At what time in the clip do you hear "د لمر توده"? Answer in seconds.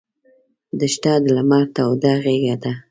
1.23-2.13